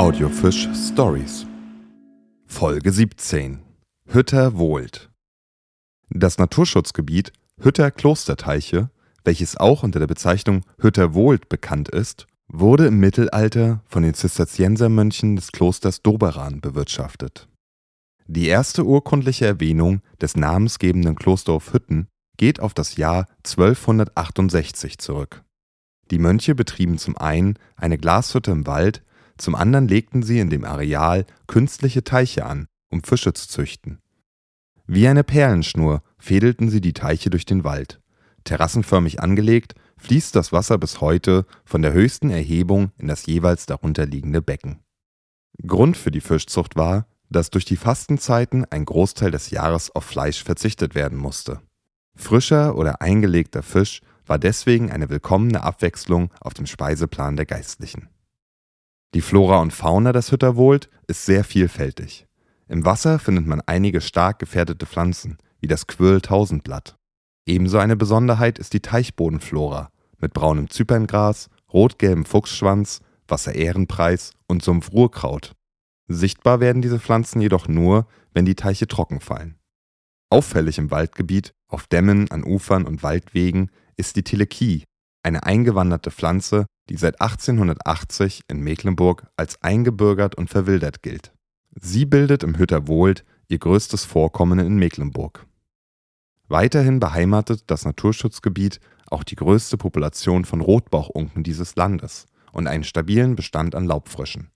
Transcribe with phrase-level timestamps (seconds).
[0.00, 1.46] Audiofisch Stories.
[2.46, 3.60] Folge 17.
[4.06, 5.10] Hütter Wohlt.
[6.08, 8.88] Das Naturschutzgebiet Hütter Klosterteiche,
[9.24, 15.36] welches auch unter der Bezeichnung Hütter Wohlt bekannt ist, wurde im Mittelalter von den Zisterziensermönchen
[15.36, 17.46] des Klosters Doberan bewirtschaftet.
[18.26, 22.08] Die erste urkundliche Erwähnung des namensgebenden Klosterdorf Hütten
[22.38, 25.44] geht auf das Jahr 1268 zurück.
[26.10, 29.02] Die Mönche betrieben zum einen eine Glashütte im Wald,
[29.40, 34.00] zum anderen legten sie in dem Areal künstliche Teiche an, um Fische zu züchten.
[34.86, 38.00] Wie eine Perlenschnur fädelten sie die Teiche durch den Wald.
[38.44, 44.06] Terrassenförmig angelegt, fließt das Wasser bis heute von der höchsten Erhebung in das jeweils darunter
[44.06, 44.80] liegende Becken.
[45.66, 50.42] Grund für die Fischzucht war, dass durch die Fastenzeiten ein Großteil des Jahres auf Fleisch
[50.42, 51.60] verzichtet werden musste.
[52.16, 58.08] Frischer oder eingelegter Fisch war deswegen eine willkommene Abwechslung auf dem Speiseplan der Geistlichen.
[59.12, 62.26] Die Flora und Fauna des Hütterwohlt ist sehr vielfältig.
[62.68, 66.96] Im Wasser findet man einige stark gefährdete Pflanzen, wie das Quirl-Tausendblatt.
[67.44, 75.56] Ebenso eine Besonderheit ist die Teichbodenflora mit braunem Zyperngras, rot-gelbem Fuchsschwanz, Wasserehrenpreis und Sumpfruhrkraut.
[76.06, 79.56] Sichtbar werden diese Pflanzen jedoch nur, wenn die Teiche trocken fallen.
[80.28, 84.84] Auffällig im Waldgebiet, auf Dämmen, an Ufern und Waldwegen ist die Telekie,
[85.24, 91.32] eine eingewanderte Pflanze, die seit 1880 in Mecklenburg als eingebürgert und verwildert gilt.
[91.80, 95.46] Sie bildet im Hütterwohlt ihr größtes Vorkommen in Mecklenburg.
[96.48, 103.36] Weiterhin beheimatet das Naturschutzgebiet auch die größte Population von Rotbauchunken dieses Landes und einen stabilen
[103.36, 104.50] Bestand an Laubfröschen.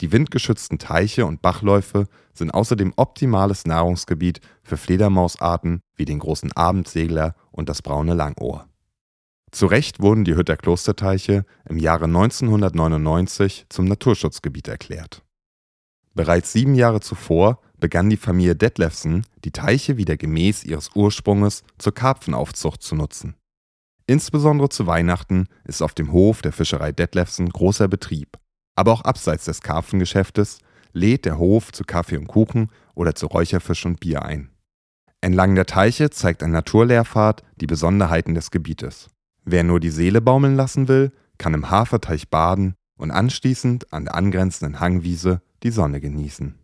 [0.00, 7.34] Die windgeschützten Teiche und Bachläufe sind außerdem optimales Nahrungsgebiet für Fledermausarten wie den großen Abendsegler
[7.50, 8.69] und das braune Langohr.
[9.50, 15.22] Zu Recht wurden die Hütter Klosterteiche im Jahre 1999 zum Naturschutzgebiet erklärt.
[16.14, 21.94] Bereits sieben Jahre zuvor begann die Familie Detlefsen, die Teiche wieder gemäß ihres Ursprunges zur
[21.94, 23.34] Karpfenaufzucht zu nutzen.
[24.06, 28.38] Insbesondere zu Weihnachten ist auf dem Hof der Fischerei Detlefsen großer Betrieb.
[28.76, 30.58] Aber auch abseits des Karpfengeschäftes
[30.92, 34.50] lädt der Hof zu Kaffee und Kuchen oder zu Räucherfisch und Bier ein.
[35.20, 39.08] Entlang der Teiche zeigt ein Naturlehrpfad die Besonderheiten des Gebietes.
[39.44, 44.14] Wer nur die Seele baumeln lassen will, kann im Haferteich baden und anschließend an der
[44.14, 46.59] angrenzenden Hangwiese die Sonne genießen.